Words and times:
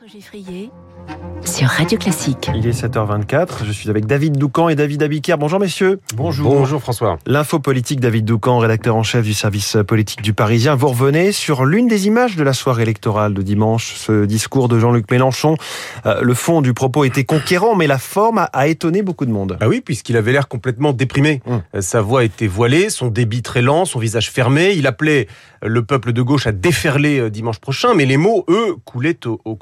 François 0.00 0.18
Geffrier 0.18 0.70
sur 1.44 1.68
Radio 1.68 1.98
Classique. 1.98 2.50
Il 2.54 2.66
est 2.66 2.82
7h24, 2.82 3.64
je 3.64 3.72
suis 3.72 3.88
avec 3.88 4.06
David 4.06 4.36
Doucan 4.36 4.68
et 4.68 4.74
David 4.74 5.02
Abiker. 5.02 5.36
Bonjour 5.38 5.58
messieurs. 5.58 6.00
Bonjour. 6.14 6.54
Bonjour 6.54 6.80
François. 6.80 7.18
L'info 7.26 7.58
politique, 7.58 7.98
David 7.98 8.24
Doucan, 8.24 8.58
rédacteur 8.58 8.94
en 8.94 9.02
chef 9.02 9.24
du 9.24 9.32
service 9.32 9.76
politique 9.86 10.22
du 10.22 10.32
Parisien. 10.34 10.74
Vous 10.74 10.88
revenez 10.88 11.32
sur 11.32 11.64
l'une 11.64 11.88
des 11.88 12.06
images 12.06 12.36
de 12.36 12.42
la 12.42 12.52
soirée 12.52 12.82
électorale 12.82 13.34
de 13.34 13.42
dimanche, 13.42 13.94
ce 13.96 14.26
discours 14.26 14.68
de 14.68 14.78
Jean-Luc 14.78 15.10
Mélenchon. 15.10 15.56
Euh, 16.06 16.20
le 16.20 16.34
fond 16.34 16.60
du 16.60 16.74
propos 16.74 17.04
était 17.04 17.24
conquérant, 17.24 17.74
mais 17.74 17.86
la 17.86 17.98
forme 17.98 18.46
a, 18.52 18.68
étonné 18.68 19.02
beaucoup 19.02 19.26
de 19.26 19.32
monde. 19.32 19.56
Ah 19.60 19.68
oui, 19.68 19.80
puisqu'il 19.80 20.16
avait 20.16 20.32
l'air 20.32 20.46
complètement 20.46 20.92
déprimé. 20.92 21.42
Euh, 21.48 21.80
Sa 21.80 22.02
voix 22.02 22.24
était 22.24 22.46
voilée, 22.46 22.90
son 22.90 23.08
débit 23.08 23.42
très 23.42 23.62
lent, 23.62 23.86
son 23.86 23.98
visage 23.98 24.30
fermé. 24.30 24.72
Il 24.76 24.86
appelait 24.86 25.26
euh, 25.64 25.68
le 25.68 25.82
peuple 25.84 26.12
de 26.12 26.22
gauche 26.22 26.46
à 26.46 26.52
déferler 26.52 27.30
dimanche 27.30 27.58
prochain, 27.58 27.94
mais 27.94 28.04
les 28.04 28.18
mots, 28.18 28.44
eux, 28.48 28.76
coulaient 28.84 29.26
au, 29.26 29.40
au 29.44 29.56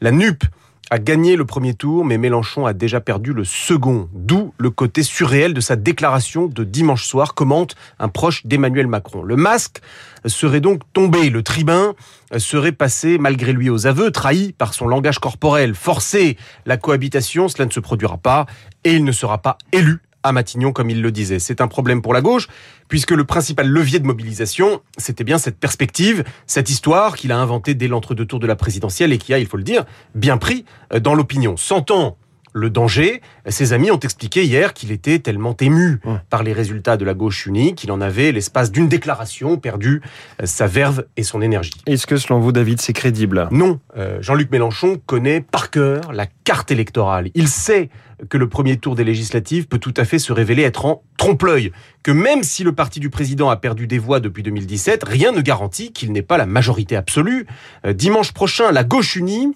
La 0.00 0.10
NUP 0.10 0.44
a 0.90 0.98
gagné 0.98 1.34
le 1.34 1.44
premier 1.44 1.74
tour, 1.74 2.04
mais 2.04 2.16
Mélenchon 2.16 2.64
a 2.64 2.72
déjà 2.72 3.00
perdu 3.00 3.32
le 3.32 3.44
second. 3.44 4.08
D'où 4.12 4.54
le 4.56 4.70
côté 4.70 5.02
surréel 5.02 5.52
de 5.52 5.60
sa 5.60 5.74
déclaration 5.74 6.46
de 6.46 6.62
dimanche 6.62 7.04
soir, 7.04 7.34
commente 7.34 7.74
un 7.98 8.08
proche 8.08 8.46
d'Emmanuel 8.46 8.86
Macron. 8.86 9.22
Le 9.22 9.34
masque 9.34 9.80
serait 10.26 10.60
donc 10.60 10.82
tombé, 10.92 11.30
le 11.30 11.42
tribun 11.42 11.94
serait 12.38 12.72
passé 12.72 13.18
malgré 13.18 13.52
lui 13.52 13.68
aux 13.68 13.86
aveux, 13.86 14.12
trahi 14.12 14.52
par 14.52 14.74
son 14.74 14.86
langage 14.86 15.18
corporel, 15.18 15.74
forcé 15.74 16.36
la 16.66 16.76
cohabitation, 16.76 17.48
cela 17.48 17.66
ne 17.66 17.72
se 17.72 17.80
produira 17.80 18.16
pas, 18.16 18.46
et 18.84 18.94
il 18.94 19.04
ne 19.04 19.12
sera 19.12 19.38
pas 19.38 19.58
élu 19.72 20.00
à 20.26 20.32
Matignon, 20.32 20.72
comme 20.72 20.90
il 20.90 21.02
le 21.02 21.12
disait. 21.12 21.38
C'est 21.38 21.60
un 21.60 21.68
problème 21.68 22.02
pour 22.02 22.14
la 22.14 22.20
gauche, 22.20 22.48
puisque 22.88 23.12
le 23.12 23.24
principal 23.24 23.68
levier 23.68 23.98
de 23.98 24.06
mobilisation, 24.06 24.80
c'était 24.96 25.24
bien 25.24 25.38
cette 25.38 25.58
perspective, 25.58 26.24
cette 26.46 26.70
histoire 26.70 27.16
qu'il 27.16 27.32
a 27.32 27.38
inventée 27.38 27.74
dès 27.74 27.88
l'entre-deux 27.88 28.26
tours 28.26 28.40
de 28.40 28.46
la 28.46 28.56
présidentielle 28.56 29.12
et 29.12 29.18
qui 29.18 29.32
a, 29.34 29.38
il 29.38 29.46
faut 29.46 29.56
le 29.56 29.62
dire, 29.62 29.84
bien 30.14 30.38
pris 30.38 30.64
euh, 30.92 31.00
dans 31.00 31.14
l'opinion. 31.14 31.56
Sentant 31.56 32.16
le 32.56 32.70
danger, 32.70 33.20
ses 33.46 33.74
amis 33.74 33.90
ont 33.90 33.98
expliqué 34.00 34.44
hier 34.44 34.72
qu'il 34.72 34.90
était 34.90 35.18
tellement 35.18 35.54
ému 35.60 36.00
Ouais. 36.04 36.16
par 36.30 36.42
les 36.42 36.52
résultats 36.54 36.96
de 36.96 37.04
la 37.04 37.12
gauche 37.12 37.46
unie 37.46 37.74
qu'il 37.74 37.92
en 37.92 38.00
avait, 38.00 38.32
l'espace 38.32 38.72
d'une 38.72 38.88
déclaration, 38.88 39.58
perdu 39.58 40.00
euh, 40.42 40.46
sa 40.46 40.66
verve 40.66 41.04
et 41.18 41.22
son 41.22 41.42
énergie. 41.42 41.72
Est-ce 41.86 42.06
que 42.06 42.16
selon 42.16 42.40
vous, 42.40 42.52
David, 42.52 42.80
c'est 42.80 42.94
crédible? 42.94 43.46
Non, 43.50 43.78
euh, 43.98 44.18
Jean-Luc 44.22 44.50
Mélenchon 44.50 45.00
connaît 45.04 45.42
par 45.42 45.70
cœur 45.70 46.12
la 46.14 46.26
carte 46.44 46.70
électorale. 46.70 47.30
Il 47.34 47.48
sait 47.48 47.90
que 48.30 48.38
le 48.38 48.48
premier 48.48 48.78
tour 48.78 48.94
des 48.94 49.04
législatives 49.04 49.66
peut 49.68 49.78
tout 49.78 49.92
à 49.98 50.06
fait 50.06 50.18
se 50.18 50.32
révéler 50.32 50.62
être 50.62 50.86
en 50.86 51.02
trompe-l'œil, 51.18 51.72
que 52.02 52.10
même 52.10 52.42
si 52.42 52.64
le 52.64 52.72
parti 52.72 52.98
du 53.00 53.10
président 53.10 53.50
a 53.50 53.56
perdu 53.56 53.86
des 53.86 53.98
voix 53.98 54.20
depuis 54.20 54.42
2017, 54.42 55.04
rien 55.06 55.32
ne 55.32 55.42
garantit 55.42 55.92
qu'il 55.92 56.12
n'ait 56.12 56.22
pas 56.22 56.38
la 56.38 56.46
majorité 56.46 56.96
absolue. 56.96 57.46
Euh, 57.84 57.92
dimanche 57.92 58.32
prochain, 58.32 58.72
la 58.72 58.84
gauche 58.84 59.16
unie 59.16 59.54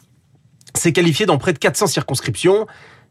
s'est 0.75 0.93
qualifiée 0.93 1.27
dans 1.27 1.39
près 1.39 1.53
de 1.53 1.59
400 1.59 1.87
circonscriptions, 1.87 2.67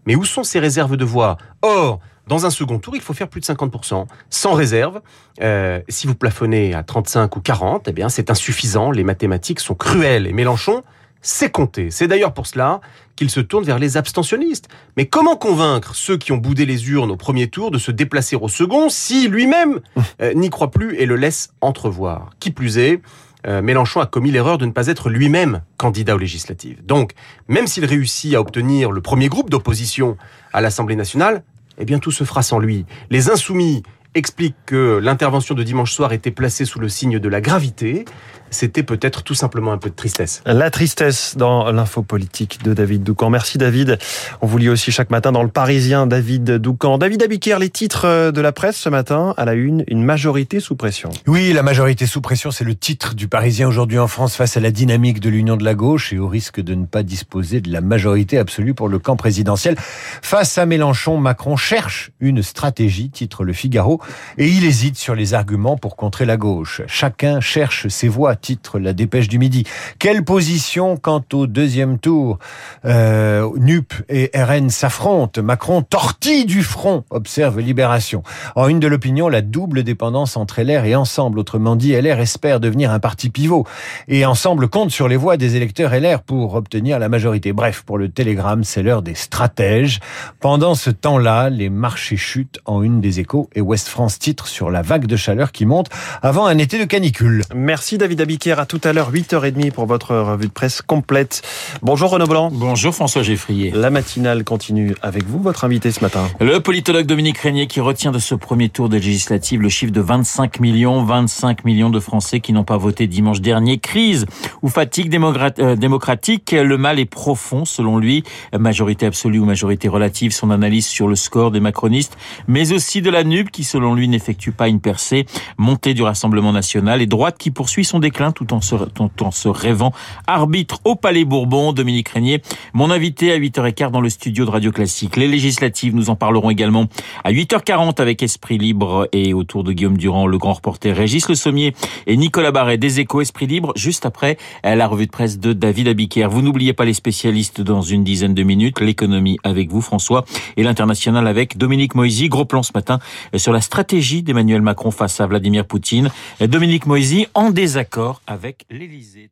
mais 0.06 0.16
où 0.16 0.26
sont 0.26 0.44
ces 0.44 0.60
réserves 0.60 0.98
de 0.98 1.06
voix? 1.06 1.38
Or, 1.62 2.00
dans 2.28 2.46
un 2.46 2.52
second 2.52 2.78
tour, 2.80 2.96
il 2.96 3.02
faut 3.02 3.14
faire 3.14 3.28
plus 3.28 3.42
de 3.42 3.46
50%, 3.46 4.06
sans 4.30 4.54
réserve. 4.54 5.02
Euh, 5.42 5.82
si 5.90 6.06
vous 6.06 6.16
plafonnez 6.16 6.76
à 6.76 6.84
35 6.84 7.36
ou 7.36 7.42
40, 7.42 7.88
eh 7.88 7.92
bien, 7.92 8.08
c'est 8.08 8.30
insuffisant. 8.30 8.92
Les 8.92 9.04
mathématiques 9.04 9.60
sont 9.60 9.74
cruelles. 9.74 10.28
Et 10.28 10.34
Mélenchon 10.34 10.84
sait 11.22 11.50
compter. 11.50 11.92
C'est 11.92 12.08
d'ailleurs 12.08 12.34
pour 12.34 12.48
cela 12.48 12.82
qu'il 13.16 13.30
se 13.30 13.40
tourne 13.40 13.66
vers 13.66 13.80
les 13.80 13.98
abstentionnistes. 13.98 14.70
Mais 14.96 15.08
comment 15.08 15.36
convaincre 15.36 15.96
ceux 15.96 16.18
qui 16.18 16.32
ont 16.32 16.38
boudé 16.38 16.66
les 16.66 16.90
urnes 16.90 17.12
au 17.12 17.18
premier 17.18 17.48
tour 17.48 17.72
de 17.72 17.78
se 17.78 17.92
déplacer 17.92 18.36
au 18.36 18.48
second 18.48 18.90
si 18.90 19.28
lui-même 19.28 19.80
euh, 20.22 20.34
n'y 20.34 20.50
croit 20.50 20.72
plus 20.72 20.96
et 20.98 21.06
le 21.06 21.16
laisse 21.16 21.50
entrevoir? 21.62 22.30
Qui 22.40 22.52
plus 22.52 22.78
est, 22.78 23.02
euh, 23.48 23.62
Mélenchon 23.62 24.02
a 24.02 24.06
commis 24.06 24.32
l'erreur 24.32 24.58
de 24.58 24.66
ne 24.66 24.72
pas 24.72 24.88
être 24.88 25.10
lui-même 25.10 25.62
candidat 25.78 26.16
aux 26.16 26.20
législatives. 26.20 26.86
Donc, 26.86 27.14
même 27.48 27.68
s'il 27.68 27.86
réussit 27.86 28.36
à 28.36 28.42
obtenir 28.42 28.92
le 28.92 29.02
premier 29.02 29.30
groupe 29.30 29.50
d'opposition 29.50 30.18
à 30.54 30.62
l'Assemblée 30.62 30.96
nationale, 30.96 31.44
eh 31.78 31.86
bien 31.86 32.00
tout 32.00 32.12
se 32.12 32.24
fera 32.24 32.44
sans 32.44 32.60
lui. 32.60 32.86
Les 33.10 33.30
insoumis 33.30 33.84
expliquent 34.16 34.56
que 34.66 35.00
l'intervention 35.02 35.56
de 35.56 35.64
dimanche 35.64 35.94
soir 35.94 36.14
était 36.14 36.32
placée 36.32 36.66
sous 36.66 36.80
le 36.80 36.90
signe 36.90 37.20
de 37.20 37.30
la 37.30 37.42
gravité. 37.42 38.06
C'était 38.52 38.84
peut-être 38.84 39.22
tout 39.22 39.36
simplement 39.36 39.72
un 39.72 39.78
peu 39.78 39.90
de 39.90 39.96
tristesse. 39.96 40.42
La 40.46 40.72
tristesse 40.72 41.38
dans 41.38 41.72
l'info 41.72 42.02
politique 42.02 42.64
de 42.64 42.74
David 42.74 43.04
Doucan. 43.04 43.30
Merci 43.30 43.60
David. 43.60 44.00
On 44.42 44.48
vous 44.48 44.58
lit 44.58 44.70
aussi 44.70 44.92
chaque 44.92 45.12
matin 45.12 45.32
dans 45.32 45.44
le 45.44 45.50
Parisien, 45.50 46.08
David 46.08 46.54
Doucan. 46.54 46.98
David 46.98 47.22
Abiker, 47.22 47.58
les 47.60 47.70
titres 47.70 48.06
euh, 48.06 48.32
de 48.32 48.42
la 48.42 48.52
presse 48.52 48.78
ce 48.78 48.90
matin, 48.90 49.36
à 49.38 49.46
la 49.46 49.54
une, 49.54 49.84
une 49.88 50.04
majorité 50.04 50.60
sous 50.60 50.76
pression. 50.76 51.12
Oui, 51.28 51.54
la 51.54 51.62
majorité 51.62 52.08
sous 52.08 52.22
pression, 52.22 52.50
c'est 52.50 52.64
le 52.64 52.74
titre 52.74 53.14
du 53.14 53.28
Parisien 53.28 53.68
aujourd'hui 53.68 54.00
en 54.00 54.08
France 54.08 54.36
face 54.36 54.58
à 54.58 54.60
la 54.60 54.72
dynamique 54.72 55.20
de 55.20 55.30
l'union 55.30 55.56
de 55.56 55.64
la 55.64 55.76
gauche 55.76 56.12
et 56.12 56.18
au 56.18 56.28
risque 56.28 56.60
de 56.60 56.74
ne 56.74 56.86
pas 56.86 57.04
disposer 57.04 57.62
de 57.62 57.72
la 57.72 57.82
majorité 57.82 58.40
absolue 58.40 58.74
pour 58.74 58.90
le 58.90 58.98
camp 58.98 59.16
présidentiel. 59.16 59.76
Face 59.78 60.58
à 60.58 60.66
Mélenchon, 60.66 61.18
Macron 61.18 61.56
cherche 61.56 62.12
une 62.20 62.42
stratégie, 62.42 63.12
titre 63.12 63.44
Le 63.44 63.54
Figaro, 63.54 63.99
et 64.38 64.48
il 64.48 64.66
hésite 64.66 64.98
sur 64.98 65.16
les 65.16 65.34
arguments 65.34 65.78
pour 65.78 65.96
contrer 65.96 66.26
la 66.26 66.38
gauche. 66.38 66.82
Chacun 66.88 67.40
cherche 67.40 67.88
ses 67.88 68.08
voix, 68.08 68.36
titre 68.36 68.80
La 68.80 68.94
Dépêche 68.94 69.28
du 69.28 69.40
Midi. 69.40 69.66
Quelle 70.00 70.24
position 70.24 70.98
quant 70.98 71.24
au 71.34 71.48
deuxième 71.48 72.00
tour 72.00 72.40
euh, 72.86 73.50
NUP 73.58 73.94
et 74.10 74.32
RN 74.34 74.70
s'affrontent. 74.70 75.42
Macron 75.42 75.82
tortille 75.82 76.46
du 76.46 76.64
front, 76.64 77.04
observe 77.10 77.60
Libération. 77.60 78.24
En 78.56 78.68
une 78.68 78.80
de 78.80 78.88
l'opinion, 78.88 79.30
la 79.30 79.42
double 79.42 79.84
dépendance 79.84 80.38
entre 80.38 80.62
LR 80.62 80.86
et 80.86 80.96
Ensemble. 80.96 81.40
Autrement 81.40 81.76
dit, 81.76 81.94
LR 81.94 82.20
espère 82.20 82.60
devenir 82.60 82.92
un 82.92 83.00
parti 83.00 83.30
pivot. 83.30 83.66
Et 84.08 84.26
Ensemble 84.26 84.70
compte 84.70 84.92
sur 84.92 85.08
les 85.08 85.18
voix 85.18 85.38
des 85.38 85.56
électeurs 85.56 85.94
LR 85.94 86.22
pour 86.22 86.56
obtenir 86.56 87.00
la 87.00 87.10
majorité. 87.10 87.54
Bref, 87.54 87.84
pour 87.86 87.98
le 87.98 88.10
Télégramme, 88.10 88.64
c'est 88.64 88.84
l'heure 88.84 89.02
des 89.02 89.16
stratèges. 89.16 90.00
Pendant 90.40 90.76
ce 90.76 90.90
temps-là, 90.90 91.50
les 91.50 91.70
marchés 91.70 92.18
chutent 92.18 92.60
en 92.66 92.84
une 92.84 93.02
des 93.02 93.20
échos 93.20 93.50
et 93.56 93.62
West 93.62 93.89
France 93.90 94.20
titre 94.20 94.48
sur 94.48 94.70
la 94.70 94.82
vague 94.82 95.06
de 95.06 95.16
chaleur 95.16 95.52
qui 95.52 95.66
monte 95.66 95.88
avant 96.22 96.46
un 96.46 96.58
été 96.58 96.80
de 96.80 96.86
canicule. 96.86 97.44
Merci 97.54 97.98
David 97.98 98.22
Abiker. 98.22 98.60
À 98.60 98.66
tout 98.66 98.82
à 98.84 98.94
l'heure, 98.94 99.12
8h30 99.12 99.72
pour 99.72 99.86
votre 99.86 100.16
revue 100.16 100.48
de 100.48 100.52
presse 100.52 100.82
complète. 100.82 101.42
Bonjour 101.82 102.12
Renaud 102.12 102.28
Blanc. 102.28 102.50
Bonjour 102.52 102.94
François 102.94 103.24
Geffrier. 103.24 103.72
La 103.72 103.90
matinale 103.90 104.44
continue 104.44 104.96
avec 105.02 105.26
vous, 105.26 105.40
votre 105.40 105.66
invité 105.66 105.92
ce 105.92 106.02
matin. 106.02 106.28
Le 106.40 106.60
politologue 106.60 107.06
Dominique 107.06 107.38
Régnier 107.40 107.68
qui 107.68 107.80
retient 107.80 108.12
de 108.12 108.20
ce 108.20 108.36
premier 108.36 108.70
tour 108.70 108.90
des 108.90 109.00
législatives 109.00 109.62
le 109.62 109.70
chiffre 109.70 109.92
de 109.92 110.02
25 110.02 110.60
millions, 110.60 111.04
25 111.04 111.66
millions 111.66 111.90
de 111.90 112.00
Français 112.00 112.40
qui 112.40 112.54
n'ont 112.54 112.64
pas 112.64 112.78
voté 112.78 113.08
dimanche 113.08 113.42
dernier. 113.42 113.80
Crise 113.80 114.26
ou 114.62 114.70
fatigue 114.70 115.14
euh, 115.14 115.76
démocratique, 115.76 116.52
le 116.52 116.78
mal 116.78 117.00
est 117.00 117.06
profond 117.06 117.66
selon 117.66 117.98
lui. 117.98 118.24
Majorité 118.58 119.06
absolue 119.06 119.40
ou 119.40 119.46
majorité 119.46 119.88
relative, 119.88 120.32
son 120.32 120.52
analyse 120.52 120.88
sur 120.88 121.08
le 121.08 121.16
score 121.16 121.52
des 121.52 121.60
macronistes, 121.60 122.18
mais 122.48 122.72
aussi 122.72 123.02
de 123.02 123.10
la 123.10 123.24
NUP 123.24 123.52
qui 123.52 123.64
selon 123.80 123.96
lui 123.96 124.10
n'effectue 124.10 124.52
pas 124.52 124.68
une 124.68 124.82
percée, 124.82 125.26
montée 125.58 125.94
du 125.94 126.04
Rassemblement 126.04 126.52
national 126.52 127.02
et 127.02 127.06
droite 127.06 127.38
qui 127.40 127.50
poursuit 127.50 127.86
son 127.86 128.00
déclin 128.00 128.34
tout 128.34 128.52
en 128.54 128.60
se, 128.60 128.76
tout 128.76 129.24
en 129.24 129.32
se 129.32 129.48
rêvant 129.48 129.94
arbitre 130.28 130.82
au 130.84 130.96
Palais 130.96 131.24
Bourbon. 131.24 131.72
Dominique 131.72 132.10
Régnier, 132.10 132.42
mon 132.74 132.92
invité 132.92 133.32
à 133.32 133.40
8h15 133.40 133.92
dans 133.92 134.02
le 134.02 134.10
studio 134.10 134.44
de 134.44 134.50
Radio 134.50 134.74
Classique. 134.74 135.16
Les 135.16 135.30
législatives, 135.30 135.96
nous 135.96 136.10
en 136.10 136.18
parlerons 136.18 136.50
également 136.50 136.88
à 137.24 137.32
8h40 137.32 138.02
avec 138.02 138.22
Esprit 138.22 138.58
Libre 138.58 139.08
et 139.14 139.34
autour 139.34 139.64
de 139.64 139.72
Guillaume 139.72 139.96
Durand, 139.96 140.28
le 140.28 140.38
grand 140.38 140.54
reporter 140.54 140.92
Régis 140.92 141.30
Le 141.30 141.36
Sommier 141.36 141.74
et 142.06 142.18
Nicolas 142.18 142.52
Barret 142.52 142.78
des 142.78 143.00
Échos 143.00 143.22
Esprit 143.22 143.48
Libre, 143.48 143.72
juste 143.78 144.06
après 144.06 144.36
la 144.62 144.88
revue 144.88 145.06
de 145.06 145.12
presse 145.12 145.40
de 145.40 145.54
David 145.54 145.88
Abiker. 145.88 146.28
Vous 146.30 146.42
n'oubliez 146.42 146.74
pas 146.74 146.84
les 146.84 146.94
spécialistes 146.94 147.62
dans 147.62 147.82
une 147.82 148.04
dizaine 148.04 148.34
de 148.34 148.44
minutes, 148.44 148.82
l'économie 148.82 149.38
avec 149.46 149.70
vous 149.70 149.80
François 149.80 150.26
et 150.58 150.64
l'international 150.64 151.28
avec 151.28 151.58
Dominique 151.58 151.96
Moisy. 151.96 152.28
Gros 152.28 152.44
plan 152.44 152.62
ce 152.62 152.72
matin 152.76 153.00
sur 153.38 153.54
la 153.54 153.62
stratégie 153.70 154.24
d'Emmanuel 154.24 154.64
Macron 154.64 154.90
face 154.90 155.22
à 155.22 155.28
Vladimir 155.28 155.64
Poutine. 155.64 156.10
Dominique 156.42 156.88
Moisy 156.88 157.28
en 157.36 157.52
désaccord 157.52 158.20
avec 158.26 158.66
l'Élysée. 158.72 159.30